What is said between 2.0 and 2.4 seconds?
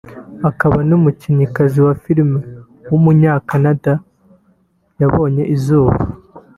film